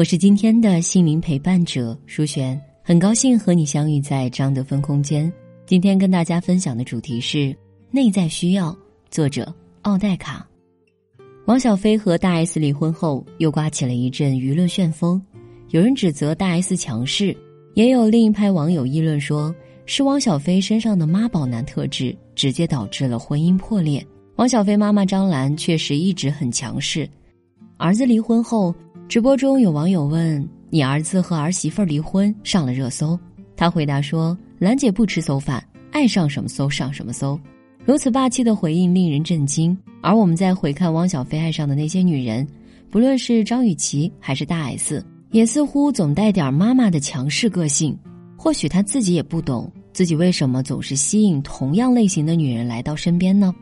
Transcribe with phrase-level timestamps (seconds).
[0.00, 5.30] 我是今天的心灵陪伴者舒璇，很高兴和你相遇在张德芬空间。
[5.66, 7.54] 今天跟大家分享的主题是
[7.90, 8.74] 内在需要，
[9.10, 10.48] 作者奥黛卡。
[11.44, 15.22] 王小飞和大 S 离婚后，又刮起了一阵舆论旋风。
[15.68, 17.36] 有人指责大 S 强势，
[17.74, 24.02] 也有另一派网友议论说，是汪小菲身上的妈宝男特质直接导致了婚姻破裂。
[24.36, 27.06] 汪小菲妈妈张兰确实一直很强势。
[27.76, 28.74] 儿子离婚后，
[29.10, 33.18] 直播中有网友问：“你儿子和儿媳妇离婚上了热搜？”
[33.58, 37.36] 他回答说：“兰姐不吃馊饭，爱上什么搜上什么搜。”
[37.84, 39.76] 如此霸气的回应令人震惊。
[40.00, 42.46] 而我们再回看汪小菲爱上的那些女人，
[42.88, 45.04] 不论是张雨绮还是大 S。
[45.32, 47.98] 也似乎总带点妈妈的强势个性，
[48.36, 53.52] 或许他自己也不懂自己为什么总是吸引同样类型的女人来到身边呢？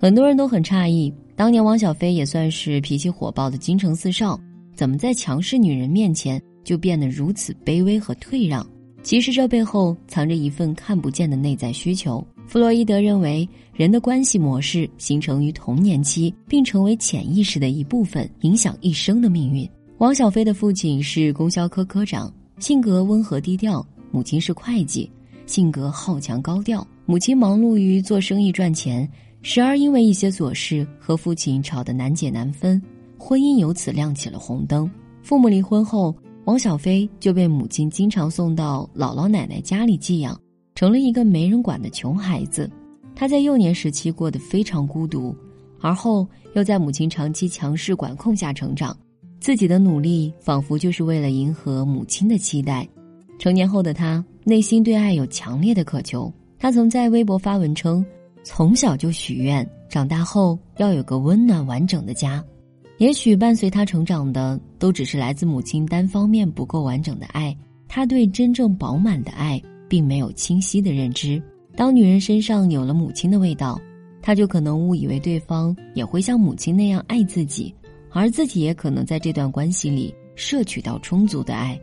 [0.00, 4.40] 很多人都很诧异，当年汪小菲也算是脾气火爆的京城四少，
[4.74, 8.66] 怎么在强势女人面前就变得如此卑微和退让？
[9.02, 12.26] 其实这背后藏着一份看不见的内在需求。
[12.46, 19.68] 弗洛伊德认为，人的关系模式形成于童年期，并成为潜意识的一部分，影响一生的命运。
[19.98, 23.80] 王小飞的父亲是供销科科长，性格温和低调；
[24.10, 25.10] 母亲是会计，
[25.46, 26.86] 性格好强高调。
[27.06, 29.08] 母亲忙碌于做生意赚钱，
[29.42, 32.80] 时而因为一些琐事和父亲吵得难解难分，
[33.18, 34.90] 婚姻由此亮起了红灯。
[35.22, 40.38] 父母离婚后，王小飞就被母亲经常送到姥姥奶奶家里寄养，
[40.74, 42.70] 成了一个没人管的穷孩子。
[43.14, 45.34] 他在幼年时期过得非常孤独，
[45.80, 48.96] 而后又在母亲长期强势管控下成长。
[49.40, 52.86] 自己的努力仿佛就是为了迎合母亲的期待。
[53.38, 56.32] 成年后的他，内心对爱有强烈的渴求。
[56.58, 58.04] 他曾在微博发文称，
[58.42, 62.42] 从小就许愿，长大后要有个温暖完整的家。
[62.98, 67.56] 也许伴随他成长的，都只是来自母亲单方面不够完整的爱。
[67.88, 71.42] 他对真正饱满的爱，并没有清晰的认知。
[71.76, 73.80] 当女人身上有了母亲的味道，
[74.22, 77.74] 他就可能误以为对方也会像母亲那样爱自己。
[78.10, 81.76] 而自己也可能在这段关系里摄取到充足的爱，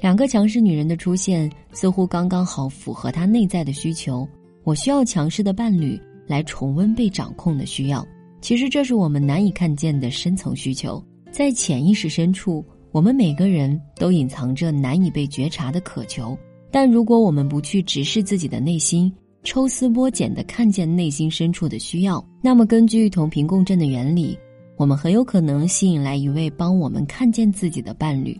[0.00, 4.28] 两个强势女人的出现似乎刚刚好符合他内在的需求。
[4.64, 8.06] 我需要强势的伴侣来重温被掌控的需要。
[8.40, 16.36] 其实这是我们难以看见的深层需求，在潜意识深处，我们每个人都隐藏着难以被觉察的渴求。
[16.70, 19.12] 但如果我们不去直视自己的内心，
[19.42, 24.38] 抽丝剥茧地看见内心深处的需要，那么根据同频共振的原理。
[24.76, 28.38] 我们很有可能吸引来一位帮我们看见自己的伴侣，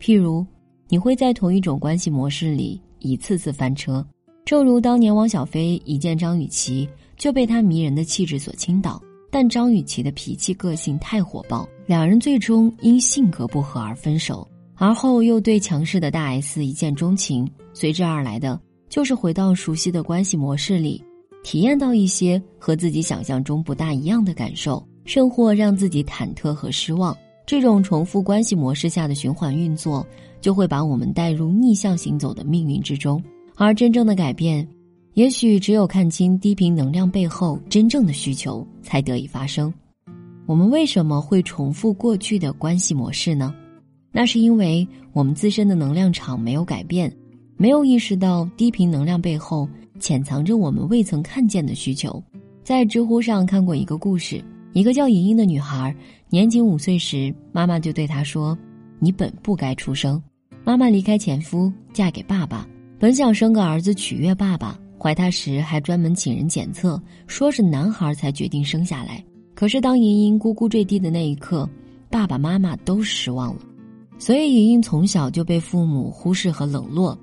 [0.00, 0.46] 譬如，
[0.88, 4.06] 你会在同一种关系模式里一次次翻车，
[4.44, 21.02] 正如当年汪小菲一见张雨绮就被她迷人的气质所倾倒，但张雨绮的脾气个性太火爆，两人最终因性格不合而分手，而后又对强势的大 S 一见钟情，随之而来的就是回到熟悉的关系模式里，
[21.42, 24.86] 体验到一些和自己想象中不大一样的感受。
[25.06, 27.16] 甚或让自己忐忑和失望，
[27.46, 30.04] 这种重复关系模式下的循环运作，
[30.40, 33.22] 就会把我们带入逆向行走的命运之中。
[33.54, 34.66] 而真正的改变，
[35.16, 39.72] 也许只有看清低频能量背后真正的需求，才得以发生。
[40.44, 43.54] 我们为什么会重复过去的关系模式呢？
[44.12, 47.10] 那是因为我们自身的能量场没有改变，
[47.56, 49.66] 没有意识到低频能量背后
[49.98, 52.22] 潜藏着我们未曾看见的需求。
[52.62, 54.44] 在知乎上看过一个故事。
[54.74, 55.96] 一个叫莹莹的女孩，
[56.28, 58.56] 年仅五岁时，妈妈就对她说
[59.00, 60.22] ：“你本不该出生。”
[60.62, 64.78] 妈妈离开前夫，嫁给爸爸，本想生个儿子取悦爸爸。
[65.06, 69.24] 怀他时还专门请人检测，说是男孩才决定生下来。
[69.54, 71.70] 可是当莹莹咕咕坠地的那一刻，
[72.10, 73.60] 爸爸妈妈都失望了。
[74.18, 77.16] 所以莹莹从小就被父母忽视和冷落。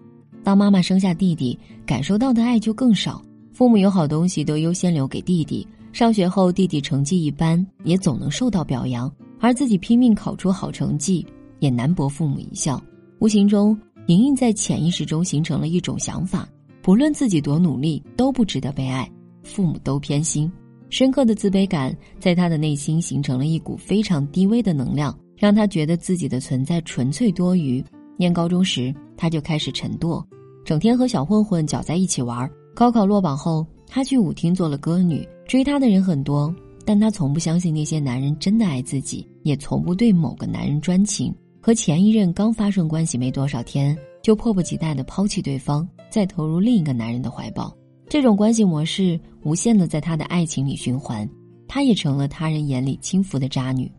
[0.46, 3.22] 当妈妈生下弟弟，感受到的爱就更少。
[3.52, 5.68] 父母有好东西都优先留给弟弟。
[5.92, 11.28] 上学后，弟弟成绩一般，也总能受到表扬，而自己拼命考出好成绩，
[11.60, 12.82] 也难博父母一笑。
[13.20, 13.78] 无形中，
[14.08, 16.48] 莹莹在潜意识中形成了一种想法：
[16.84, 19.10] 不论自己多努力，都不值得被爱，
[19.42, 20.52] 父母都偏心。
[20.90, 27.82] 深刻的自卑感在他的内心形成了一股非常低微的能量，让他觉得自己的存在纯粹多余。
[28.18, 30.22] 念高中时，他就开始沉堕，
[30.66, 32.48] 整天和小混混搅在一起玩。
[32.76, 36.54] 高考落榜后，他去舞厅做了歌女，追他的人很多，
[36.84, 41.34] 但他从不相信那些男人真的爱自己，也从不对某个男人专情。
[41.62, 47.76] 和前一任刚发生关系没多少天，就迫不及待地抛弃对方，再投入另一个男人的怀抱。
[48.08, 51.28] 这种关系模式无限地在他的爱情里循环，
[51.68, 53.92] 他也成了他人眼里轻浮的渣女。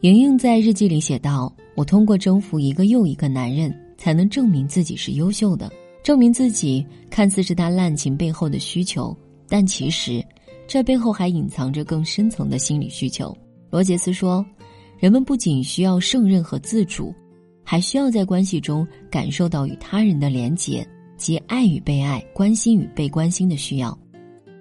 [0.00, 5.70] 莹莹在日记里写道：“我通过征服一个又一个男人，才能证明自己是优秀的，
[6.02, 9.14] 证明自己看似是他滥情背后的需求，
[9.46, 10.24] 但其实，
[10.66, 13.36] 这背后还隐藏着更深层的心理需求。”
[13.68, 14.42] 罗杰斯说
[14.98, 17.14] ：“人们不仅需要胜任和自主，
[17.62, 20.82] 还需要在关系中感受到与他人的连结。”
[21.22, 23.96] 及爱与被爱、关心与被关心的需要，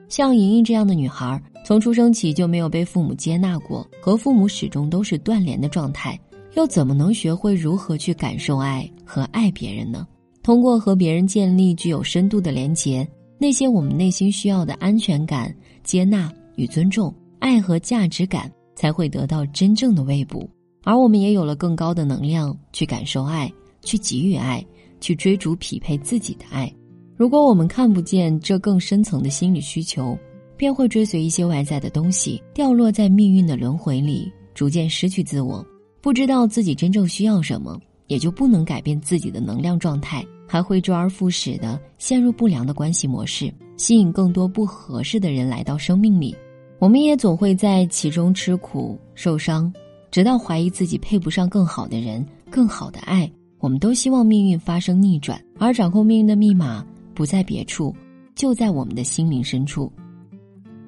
[0.08, 6.19] 像莹莹这样的女孩，从出生起就没有被父母接纳过，和父母始终都是断联的状态，
[6.54, 10.08] 又怎么能学会如何去感受爱和爱别人呢？
[10.44, 13.08] 通过和别人建立具有深度的连结，
[13.40, 15.52] 那些我们内心需要的安全感、
[15.84, 20.48] 接纳与尊重、爱和价值感，才会得到真正的喂补，
[20.84, 24.63] 而我们也有了更高的能量去感受爱，去给予爱。
[25.01, 26.74] 去追逐匹配自己的爱，
[27.18, 30.18] 如果我们看不见这更深层的心理需求，
[30.56, 35.65] 便会追随一些外在的东西，掉落在命运的轮回里，逐渐失去自我，
[36.00, 37.77] 不知道自己真正需要什么，
[38.07, 46.36] 也就不能改变自己的能量状态，还会周而复始的陷入不良的关系模式，吸引更多不合适的人来到生命里。
[46.77, 49.71] 我们也总会在其中吃苦受伤，
[50.09, 53.31] 直到怀疑自己配不上更好的人、更好的爱。
[53.62, 57.96] 我们都希望命运发生逆转，而掌控命运的密码不在别处，
[58.36, 59.90] 就在我们的心灵深处。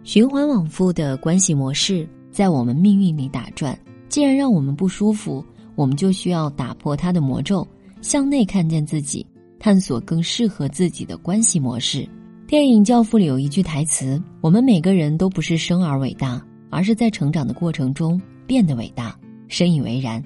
[0.04, 3.78] 循环往复的关系模式在我们命运里打转，
[4.10, 7.66] 既然让我们不舒服，我们就需要打破它的魔咒，
[8.02, 9.26] 向内看见自己，
[9.60, 12.10] 探索更适合自己的关系模式。
[12.48, 19.16] 电影《教父》里有一句台词：“我们每个人都不是生而伟大，而是在成长的过程中变得伟大。”
[19.48, 20.24] 深以为然。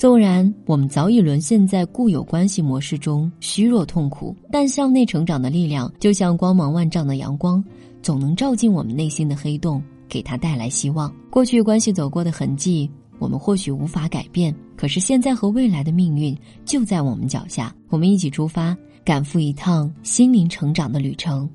[0.00, 7.62] 纵然我们早已沦陷在固有关系模式中，虚弱痛苦，但向内成长的力量就像光芒万丈的阳光，
[8.00, 11.14] 总能照进我们内心的黑洞，给它带来希望。
[11.28, 17.70] 过去关系走过的痕迹，我们或许无法改变，可是现在和未来的命运就在我们脚下。
[17.90, 18.74] 我们一起出发，
[19.04, 21.46] 赶赴一趟心灵成长的旅程。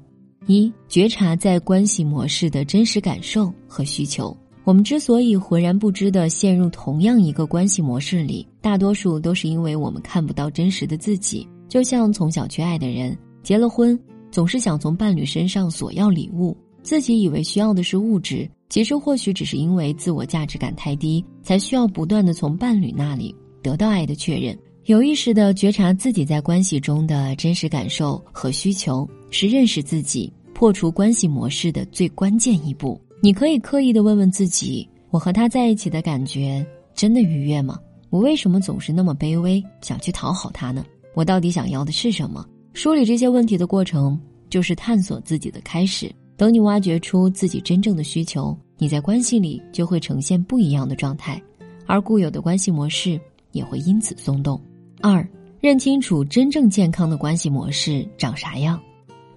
[0.45, 4.37] 一、觉察在关系模式的真实感受和需求。
[4.65, 11.47] 我们之所以浑然不知地陷入同样一个关系模式里，大多数都是因为我们看不到真实的自己。
[11.69, 13.97] 就像从小缺爱的人，结了婚
[14.31, 24.57] 总是想从伴侣身上索要礼物，自己以为需要的是物质，其实或许只是因为自我价值感太低，才需要不断地从伴侣那里得到爱的确认。
[24.85, 32.99] 有意识地觉察自己在关系中的真实感受和需求，是认识自己、破除关系模式的最关键一步。
[33.25, 36.63] 你可以刻意的问问自己：我和他在一起的感觉
[36.93, 37.79] 真的愉悦吗？
[38.11, 40.85] 我为什么总是那么卑微，想去讨好他呢？
[41.15, 42.45] 我到底想要的是什么？
[42.73, 44.15] 梳理这些问题的过程，
[44.47, 46.13] 就是探索自己的开始。
[46.37, 51.41] 等你挖掘出自己真正的需求，你在关系里就会呈现不一样的状态，
[51.87, 53.19] 而固有的关系模式
[53.53, 54.61] 也会因此松动。
[55.01, 55.27] 二，
[55.59, 58.79] 认清楚真正健康的关系模式长啥样。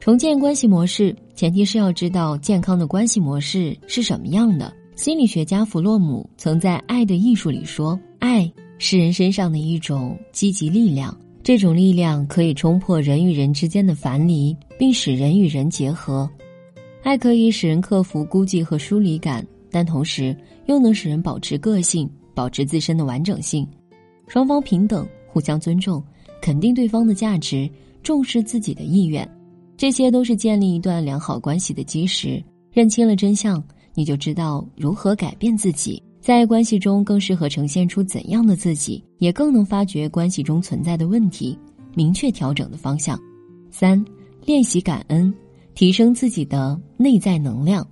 [0.00, 4.72] 重建关系模式，前提是要知道健康的关系模式是什么样的。
[4.94, 16.30] 心理学家弗洛姆曾在《爱的艺术》里说：“爱是人身上的一种积极力量，这种力量可以冲破人与人之间的樊篱，并使人与人结合。
[17.02, 20.34] 爱可以使人克服孤寂和疏离感，但同时
[20.66, 23.66] 又能使人保持个性，保持自身的完整性。
[24.28, 26.02] 双方平等，互相尊重，
[26.40, 27.68] 肯定对方的价值，
[28.02, 29.28] 重视自己的意愿。”
[29.78, 32.42] 这些都是建立一段良好关系的基石。
[32.72, 33.62] 认清了真相，
[33.94, 41.56] 你就知道如何改变自己，在关系中更适合呈现出怎样的自己，也更能发掘关系中存在的问题，
[41.94, 43.16] 明确调整的方向。
[43.70, 44.04] 三、
[44.44, 45.32] 练习感恩，
[45.74, 47.86] 提升自己的内在能量。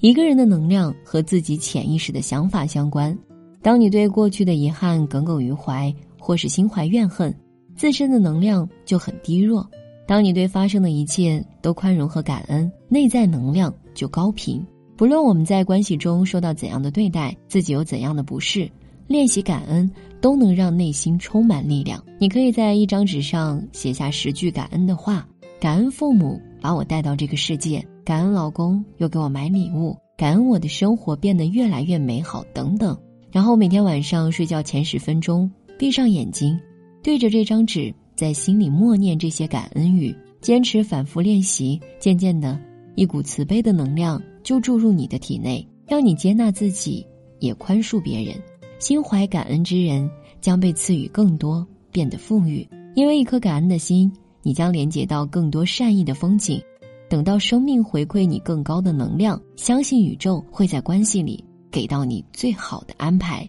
[0.00, 3.16] 一个人的能量和自己潜意识的想法相关。
[3.60, 7.34] 当你对过去的遗憾耿耿于怀，或是心怀怨恨，
[7.74, 9.68] 自身的能量就很低弱。
[10.06, 14.64] 当你对发生的一切都宽容和感恩，内在能量就高频。
[14.96, 18.70] 不论我们在关系中受到怎样的对待，自己有怎样的不适，
[19.08, 22.02] 练习感恩都能让内心充满力量。
[22.18, 25.26] 你可以在一张纸上写下十句感恩的话：
[25.60, 32.96] 感恩父母把我带到这个世界，感恩老公又给我买礼物，感恩我的生活变得越来越美好，等等。
[33.32, 36.58] 然后每天晚上睡觉前十分钟，闭上眼睛，
[37.02, 42.58] 对着这张纸，在心里默念这些感恩语，坚持反复练习，渐渐的，
[42.94, 47.06] 一股慈悲的能量就注入你的体内，让你接纳自己，
[47.38, 48.34] 也宽恕别人。
[48.78, 52.66] 心怀感恩之人将被赐予更多，变得富裕。
[52.94, 54.10] 因为一颗感恩的心，
[54.42, 56.60] 你将连接到更多善意的风景。
[57.08, 63.48] 等到生命回馈你更高的能量，相信宇宙会在关系里给到你最好的安排。